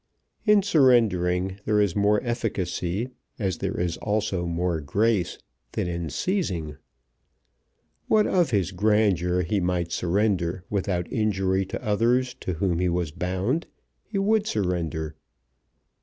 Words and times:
In 0.47 0.63
surrendering 0.63 1.59
there 1.65 1.79
is 1.79 1.95
more 1.95 2.23
efficacy, 2.23 3.11
as 3.37 3.59
there 3.59 3.79
is 3.79 3.97
also 3.97 4.47
more 4.47 4.81
grace, 4.81 5.37
than 5.73 5.87
in 5.87 6.09
seizing. 6.09 6.77
What 8.07 8.25
of 8.25 8.49
his 8.49 8.71
grandeur 8.71 9.43
he 9.43 9.59
might 9.59 9.91
surrender 9.91 10.65
without 10.71 11.07
injury 11.13 11.65
to 11.67 11.85
others 11.85 12.33
to 12.39 12.53
whom 12.53 12.79
he 12.79 12.89
was 12.89 13.11
bound, 13.11 13.67
he 14.03 14.17
would 14.17 14.47
surrender. 14.47 15.13